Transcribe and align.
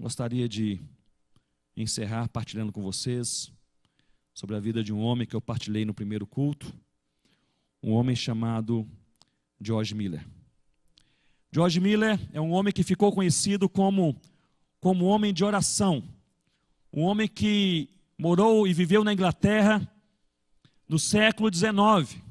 Gostaria 0.00 0.48
de 0.48 0.80
encerrar 1.76 2.28
partilhando 2.28 2.70
com 2.70 2.80
vocês 2.80 3.52
sobre 4.32 4.54
a 4.54 4.60
vida 4.60 4.84
de 4.84 4.92
um 4.92 5.00
homem 5.00 5.26
que 5.26 5.34
eu 5.34 5.40
partilhei 5.40 5.84
no 5.84 5.92
primeiro 5.92 6.24
culto, 6.24 6.72
um 7.82 7.90
homem 7.90 8.14
chamado 8.14 8.88
George 9.60 9.96
Miller. 9.96 10.24
George 11.50 11.80
Miller 11.80 12.16
é 12.32 12.40
um 12.40 12.52
homem 12.52 12.72
que 12.72 12.84
ficou 12.84 13.10
conhecido 13.10 13.68
como 13.68 14.16
como 14.78 15.04
homem 15.06 15.34
de 15.34 15.44
oração, 15.44 16.04
um 16.92 17.02
homem 17.02 17.26
que 17.26 17.88
morou 18.16 18.68
e 18.68 18.72
viveu 18.72 19.02
na 19.02 19.12
Inglaterra 19.12 19.92
no 20.88 21.00
século 21.00 21.52
XIX, 21.52 22.22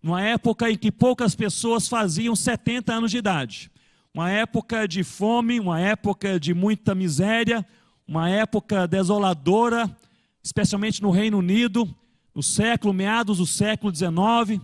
numa 0.00 0.22
época 0.22 0.70
em 0.70 0.78
que 0.78 0.92
poucas 0.92 1.34
pessoas 1.34 1.88
faziam 1.88 2.36
70 2.36 2.94
anos 2.94 3.10
de 3.10 3.16
idade, 3.16 3.68
uma 4.14 4.30
época 4.30 4.86
de 4.86 5.02
fome, 5.02 5.58
uma 5.58 5.80
época 5.80 6.38
de 6.38 6.54
muita 6.54 6.94
miséria, 6.94 7.66
uma 8.06 8.30
época 8.30 8.86
desoladora, 8.86 9.94
especialmente 10.40 11.02
no 11.02 11.10
Reino 11.10 11.38
Unido, 11.38 11.92
no 12.32 12.40
século, 12.40 12.94
meados 12.94 13.38
do 13.38 13.46
século 13.46 13.92
XIX, 13.92 14.62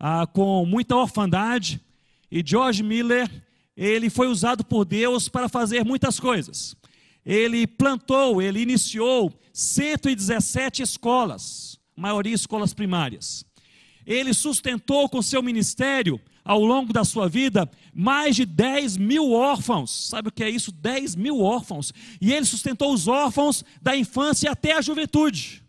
ah, 0.00 0.26
com 0.26 0.66
muita 0.66 0.96
orfandade. 0.96 1.80
E 2.28 2.42
George 2.44 2.82
Miller, 2.82 3.30
ele 3.76 4.10
foi 4.10 4.26
usado 4.26 4.64
por 4.64 4.84
Deus 4.84 5.28
para 5.28 5.48
fazer 5.48 5.84
muitas 5.84 6.18
coisas. 6.18 6.74
Ele 7.24 7.68
plantou, 7.68 8.42
ele 8.42 8.60
iniciou 8.60 9.32
117 9.52 10.82
escolas, 10.82 11.78
maioria 11.94 12.34
escolas 12.34 12.74
primárias. 12.74 13.47
Ele 14.08 14.32
sustentou 14.32 15.06
com 15.06 15.20
seu 15.20 15.42
ministério 15.42 16.18
ao 16.42 16.64
longo 16.64 16.94
da 16.94 17.04
sua 17.04 17.28
vida, 17.28 17.70
mais 17.92 18.34
de 18.34 18.46
10 18.46 18.96
mil 18.96 19.32
órfãos. 19.32 20.08
Sabe 20.08 20.30
o 20.30 20.32
que 20.32 20.42
é 20.42 20.48
isso? 20.48 20.72
10 20.72 21.14
mil 21.14 21.40
órfãos. 21.40 21.92
E 22.18 22.32
ele 22.32 22.46
sustentou 22.46 22.90
os 22.94 23.06
órfãos 23.06 23.62
da 23.82 23.94
infância 23.94 24.50
até 24.50 24.72
a 24.72 24.80
juventude. 24.80 25.62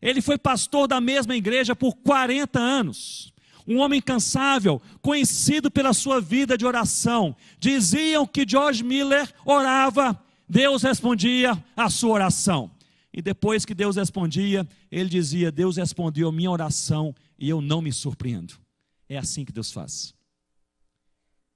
Ele 0.00 0.22
foi 0.22 0.38
pastor 0.38 0.86
da 0.86 1.00
mesma 1.00 1.34
igreja 1.34 1.74
por 1.74 1.96
40 1.96 2.60
anos. 2.60 3.32
Um 3.66 3.78
homem 3.78 3.98
incansável, 3.98 4.80
conhecido 5.02 5.72
pela 5.72 5.92
sua 5.92 6.20
vida 6.20 6.56
de 6.56 6.64
oração. 6.64 7.34
Diziam 7.58 8.24
que 8.24 8.46
George 8.48 8.84
Miller 8.84 9.28
orava, 9.44 10.16
Deus 10.48 10.84
respondia 10.84 11.60
a 11.76 11.90
sua 11.90 12.12
oração. 12.12 12.70
E 13.20 13.22
depois 13.22 13.66
que 13.66 13.74
Deus 13.74 13.96
respondia, 13.96 14.66
ele 14.90 15.10
dizia: 15.10 15.52
Deus 15.52 15.76
respondeu 15.76 16.30
a 16.30 16.32
minha 16.32 16.50
oração 16.50 17.14
e 17.38 17.50
eu 17.50 17.60
não 17.60 17.82
me 17.82 17.92
surpreendo. 17.92 18.54
É 19.06 19.18
assim 19.18 19.44
que 19.44 19.52
Deus 19.52 19.70
faz. 19.70 20.14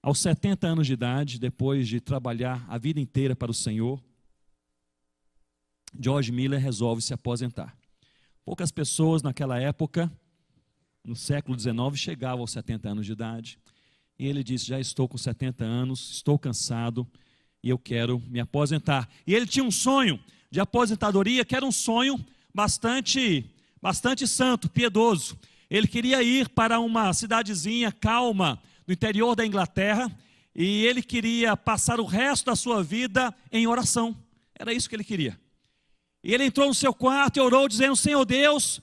Aos 0.03 0.19
70 0.19 0.67
anos 0.67 0.87
de 0.87 0.93
idade, 0.93 1.41
depois 1.41 1.89
de 1.89 2.03
trabalhar 2.03 2.63
a 2.69 2.77
vida 2.77 3.01
inteira 3.01 3.35
para 3.35 3.51
o 3.51 3.55
Senhor, 3.55 3.99
George 5.99 6.31
Miller 6.31 6.61
resolve 6.61 7.01
se 7.01 7.15
aposentar. 7.15 7.75
Poucas 8.45 8.71
pessoas 8.71 9.23
naquela 9.23 9.59
época, 9.59 10.13
no 11.03 11.17
século 11.17 11.59
XIX, 11.59 11.99
chegavam 11.99 12.41
aos 12.41 12.53
70 12.53 12.91
anos 12.91 13.07
de 13.07 13.13
idade. 13.13 13.59
E 14.19 14.27
ele 14.27 14.45
disse: 14.45 14.67
Já 14.67 14.79
estou 14.79 15.09
com 15.09 15.17
70 15.17 15.65
anos, 15.65 16.11
estou 16.11 16.39
cansado 16.39 17.11
e 17.63 17.71
eu 17.71 17.79
quero 17.79 18.21
me 18.29 18.39
aposentar. 18.39 19.09
E 19.27 19.35
ele 19.35 19.47
tinha 19.47 19.65
um 19.65 19.71
sonho 19.71 20.21
de 20.55 20.61
aposentadoria, 20.61 21.45
que 21.45 21.57
era 21.57 21.67
um 21.67 21.73
sonho 21.73 22.25
bastante, 22.55 23.45
bastante 23.83 24.25
santo, 24.25 24.71
piedoso. 24.71 25.37
Ele 25.69 25.89
queria 25.89 26.23
ir 26.23 26.49
para 26.49 26.79
uma 26.79 27.13
cidadezinha 27.13 27.91
calma 27.91 28.63
no 28.87 28.95
interior 28.95 29.35
da 29.35 29.45
Inglaterra 29.45 30.17
e 30.55 30.87
ele 30.87 31.03
queria 31.03 31.57
passar 31.57 31.99
o 31.99 32.05
resto 32.05 32.47
da 32.47 32.55
sua 32.55 32.85
vida 32.85 33.35
em 33.51 33.67
oração. 33.67 34.17
Era 34.57 34.73
isso 34.73 34.89
que 34.89 34.95
ele 34.95 35.03
queria. 35.03 35.37
E 36.23 36.33
ele 36.33 36.45
entrou 36.45 36.69
no 36.69 36.75
seu 36.75 36.95
quarto 36.95 37.37
e 37.37 37.41
orou, 37.41 37.67
dizendo: 37.67 37.97
Senhor 37.97 38.25
Deus, 38.25 38.81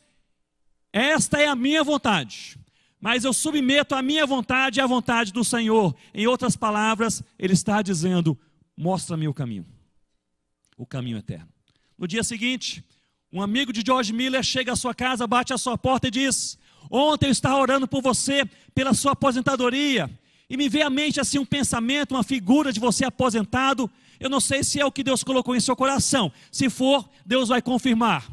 esta 0.92 1.42
é 1.42 1.48
a 1.48 1.56
minha 1.56 1.86
vontade, 1.86 2.60
mas 3.00 3.24
eu 3.24 3.32
submeto 3.32 3.96
a 3.96 4.02
minha 4.02 4.26
vontade 4.26 4.82
à 4.82 4.86
vontade 4.86 5.32
do 5.32 5.46
Senhor. 5.46 5.96
Em 6.14 6.28
outras 6.28 6.58
palavras, 6.58 7.24
ele 7.40 7.54
está 7.54 7.82
dizendo: 7.82 8.38
Mostra-me 8.76 9.26
o 9.30 9.34
caminho, 9.34 9.66
o 10.76 10.86
caminho 10.86 11.18
eterno. 11.18 11.61
No 11.98 12.08
dia 12.08 12.24
seguinte, 12.24 12.84
um 13.32 13.42
amigo 13.42 13.72
de 13.72 13.82
George 13.86 14.12
Miller 14.12 14.44
chega 14.44 14.74
à 14.74 14.76
sua 14.76 14.94
casa, 14.94 15.26
bate 15.26 15.54
à 15.54 15.58
sua 15.58 15.78
porta 15.78 16.08
e 16.08 16.12
diz: 16.12 16.58
Ontem 16.90 17.28
eu 17.28 17.32
estava 17.32 17.58
orando 17.58 17.88
por 17.88 18.02
você, 18.02 18.44
pela 18.74 18.94
sua 18.94 19.14
aposentadoria, 19.14 20.10
e 20.50 20.58
me 20.58 20.68
veio 20.68 20.88
à 20.88 20.90
mente 20.90 21.20
assim 21.20 21.40
um 21.40 21.46
pensamento, 21.46 22.14
uma 22.14 22.24
figura 22.24 22.74
de 22.74 22.80
você 22.80 23.06
aposentado. 23.06 23.90
Eu 24.20 24.30
não 24.30 24.40
sei 24.40 24.64
se 24.64 24.80
é 24.80 24.86
o 24.86 24.92
que 24.92 25.04
Deus 25.04 25.24
colocou 25.24 25.56
em 25.56 25.60
seu 25.60 25.76
coração. 25.76 26.32
Se 26.52 26.70
for, 26.70 27.10
Deus 27.26 27.50
vai 27.50 27.62
confirmar. 27.62 28.30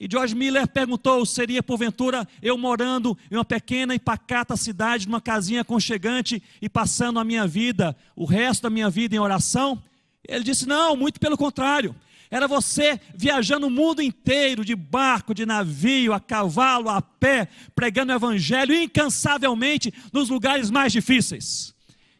E 0.00 0.08
George 0.10 0.34
Miller 0.34 0.66
perguntou: 0.66 1.24
seria 1.26 1.62
porventura 1.62 2.26
eu 2.40 2.56
morando 2.56 3.16
em 3.30 3.36
uma 3.36 3.44
pequena 3.44 3.94
e 3.94 3.98
pacata 3.98 4.56
cidade, 4.56 5.06
numa 5.06 5.20
casinha 5.20 5.60
aconchegante 5.60 6.42
e 6.60 6.68
passando 6.68 7.20
a 7.20 7.24
minha 7.24 7.46
vida, 7.46 7.94
o 8.16 8.24
resto 8.24 8.62
da 8.62 8.70
minha 8.70 8.88
vida 8.88 9.14
em 9.14 9.18
oração? 9.18 9.80
Ele 10.26 10.42
disse: 10.42 10.66
não, 10.66 10.96
muito 10.96 11.20
pelo 11.20 11.36
contrário. 11.36 11.94
Era 12.32 12.48
você 12.48 12.98
viajando 13.14 13.66
o 13.66 13.70
mundo 13.70 14.00
inteiro, 14.00 14.64
de 14.64 14.74
barco, 14.74 15.34
de 15.34 15.44
navio, 15.44 16.14
a 16.14 16.18
cavalo, 16.18 16.88
a 16.88 17.02
pé, 17.02 17.46
pregando 17.74 18.10
o 18.10 18.16
evangelho 18.16 18.74
incansavelmente 18.74 19.92
nos 20.10 20.30
lugares 20.30 20.70
mais 20.70 20.94
difíceis. 20.94 21.74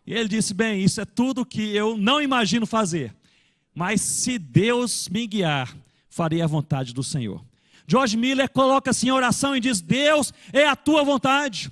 E 0.07 0.13
ele 0.13 0.29
disse: 0.29 0.53
Bem, 0.53 0.85
isso 0.85 1.01
é 1.01 1.07
tudo 1.07 1.47
que 1.47 1.75
eu 1.75 1.97
não 1.97 2.21
imagino 2.21 2.67
fazer, 2.67 3.17
mas 3.75 4.03
se 4.03 4.39
Deus 4.39 5.09
me 5.09 5.27
guiar, 5.27 5.75
farei 6.11 6.43
a 6.43 6.47
vontade 6.47 6.93
do 6.93 7.03
Senhor. 7.03 7.43
George 7.87 8.15
Miller 8.15 8.51
coloca-se 8.51 9.07
em 9.07 9.11
oração 9.11 9.57
e 9.57 9.61
diz: 9.61 9.81
Deus 9.81 10.31
é 10.53 10.69
a 10.69 10.77
tua 10.77 11.03
vontade. 11.03 11.71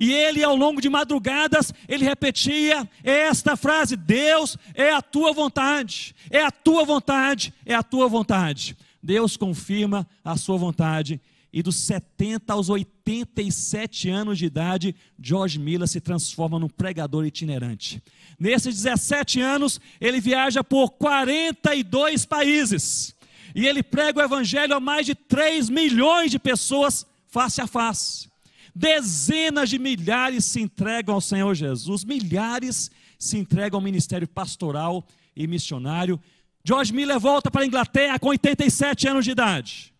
E 0.00 0.10
ele, 0.14 0.42
ao 0.42 0.56
longo 0.56 0.80
de 0.80 0.88
madrugadas, 0.88 1.74
ele 1.86 2.06
repetia 2.06 2.88
esta 3.04 3.54
frase: 3.54 3.96
Deus 3.96 4.56
é 4.74 4.90
a 4.94 5.02
tua 5.02 5.30
vontade, 5.30 6.14
é 6.30 6.42
a 6.42 6.50
tua 6.50 6.86
vontade, 6.86 7.52
é 7.66 7.74
a 7.74 7.82
tua 7.82 8.08
vontade. 8.08 8.74
Deus 9.02 9.36
confirma 9.36 10.08
a 10.24 10.38
sua 10.38 10.56
vontade. 10.56 11.20
E 11.52 11.62
dos 11.62 11.76
70 11.80 12.52
aos 12.52 12.68
87 12.70 14.08
anos 14.08 14.38
de 14.38 14.46
idade, 14.46 14.94
George 15.20 15.58
Miller 15.58 15.88
se 15.88 16.00
transforma 16.00 16.58
num 16.58 16.68
pregador 16.68 17.26
itinerante. 17.26 18.02
Nesses 18.38 18.76
17 18.76 19.40
anos, 19.40 19.80
ele 20.00 20.20
viaja 20.20 20.62
por 20.62 20.92
42 20.92 22.24
países. 22.24 23.14
E 23.54 23.66
ele 23.66 23.82
prega 23.82 24.20
o 24.20 24.22
evangelho 24.22 24.74
a 24.74 24.80
mais 24.80 25.04
de 25.04 25.14
3 25.14 25.68
milhões 25.68 26.30
de 26.30 26.38
pessoas 26.38 27.04
face 27.26 27.60
a 27.60 27.66
face. 27.66 28.29
Dezenas 28.74 29.68
de 29.68 29.78
milhares 29.78 30.44
se 30.44 30.60
entregam 30.60 31.14
ao 31.14 31.20
Senhor 31.20 31.54
Jesus, 31.54 32.04
milhares 32.04 32.90
se 33.18 33.36
entregam 33.36 33.78
ao 33.78 33.84
ministério 33.84 34.26
pastoral 34.26 35.06
e 35.36 35.46
missionário. 35.46 36.20
George 36.64 36.92
Miller 36.92 37.18
volta 37.18 37.50
para 37.50 37.62
a 37.62 37.66
Inglaterra 37.66 38.18
com 38.18 38.28
87 38.28 39.08
anos 39.08 39.24
de 39.24 39.30
idade. 39.30 39.94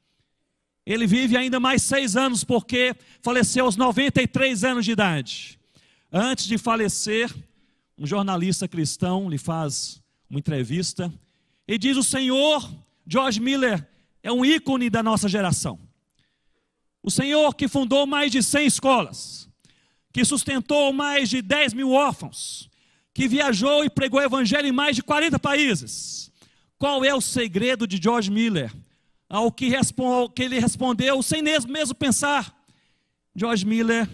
Ele 0.85 1.07
vive 1.07 1.37
ainda 1.37 1.61
mais 1.61 1.83
seis 1.83 2.17
anos, 2.17 2.43
porque 2.43 2.95
faleceu 3.23 3.67
aos 3.67 3.77
93 3.77 4.65
anos 4.65 4.85
de 4.85 4.93
idade. 4.93 5.59
Antes 6.13 6.47
de 6.47 6.59
falecer, 6.59 7.33
um 7.97 8.07
jornalista 8.07 8.67
cristão 8.67 9.29
lhe 9.29 9.39
faz 9.39 10.03
uma 10.29 10.39
entrevista 10.39 11.13
e 11.69 11.79
diz: 11.79 11.97
O 11.97 12.03
Senhor, 12.03 12.69
George 13.07 13.41
Miller, 13.41 13.87
é 14.23 14.33
um 14.33 14.45
ícone 14.45 14.91
da 14.91 15.03
nossa 15.03 15.29
geração. 15.29 15.79
O 17.03 17.11
Senhor 17.11 17.55
que 17.55 17.69
fundou 17.69 18.07
mais 18.07 18.31
de 18.31 18.43
100 18.43 18.67
escolas, 18.67 19.49
que 20.13 20.25
sustentou 20.25 20.93
mais 20.93 21.29
de 21.29 21.41
10 21.41 21.75
mil 21.75 21.93
órfãos, 21.93 22.69
que 23.15 23.29
viajou 23.29 23.85
e 23.85 23.91
pregou 23.91 24.21
o 24.21 24.23
evangelho 24.23 24.67
em 24.67 24.73
mais 24.73 24.97
de 24.97 25.03
40 25.03 25.39
países. 25.39 26.31
Qual 26.79 27.05
é 27.05 27.15
o 27.15 27.21
segredo 27.21 27.87
de 27.87 28.01
George 28.03 28.31
Miller? 28.31 28.73
Ao 29.29 29.53
que, 29.53 29.73
ao 29.75 30.29
que 30.29 30.43
ele 30.43 30.59
respondeu, 30.59 31.23
sem 31.23 31.43
mesmo, 31.43 31.95
pensar. 31.95 32.57
George 33.35 33.65
Miller, 33.65 34.09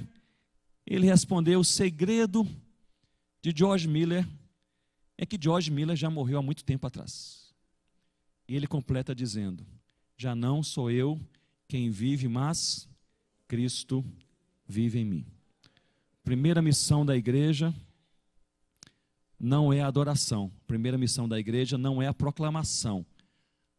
ele 0.86 1.06
respondeu: 1.06 1.60
o 1.60 1.64
segredo 1.64 2.46
de 3.40 3.52
George 3.56 3.88
Miller 3.88 4.26
é 5.16 5.24
que 5.24 5.38
George 5.40 5.70
Miller 5.70 5.96
já 5.96 6.10
morreu 6.10 6.38
há 6.38 6.42
muito 6.42 6.64
tempo 6.64 6.86
atrás. 6.86 7.54
E 8.48 8.54
ele 8.54 8.66
completa 8.66 9.14
dizendo: 9.14 9.66
Já 10.16 10.34
não 10.34 10.62
sou 10.62 10.90
eu 10.90 11.18
quem 11.68 11.90
vive, 11.90 12.28
mas 12.28 12.88
Cristo 13.48 14.04
vive 14.66 14.98
em 14.98 15.04
mim. 15.04 15.26
Primeira 16.24 16.60
missão 16.60 17.04
da 17.06 17.16
igreja 17.16 17.74
não 19.38 19.72
é 19.72 19.80
a 19.80 19.86
adoração. 19.86 20.50
Primeira 20.66 20.98
missão 20.98 21.28
da 21.28 21.38
igreja 21.38 21.76
não 21.78 22.02
é 22.02 22.06
a 22.06 22.14
proclamação. 22.14 23.04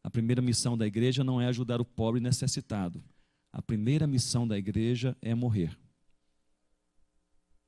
A 0.04 0.10
primeira 0.10 0.42
missão 0.42 0.78
da 0.78 0.88
igreja 0.88 1.24
não 1.24 1.42
é 1.42 1.48
ajudar 1.48 1.82
o 1.82 1.86
pobre 1.86 2.22
necessitado. 2.22 3.04
A 3.52 3.62
primeira 3.62 4.08
missão 4.08 4.48
da 4.48 4.58
igreja 4.58 5.18
é 5.22 5.34
morrer 5.34 5.78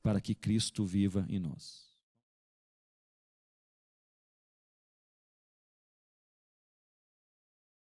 para 0.02 0.20
que 0.20 0.34
Cristo 0.34 0.84
viva 0.84 1.26
em 1.28 1.38
nós. 1.38 1.89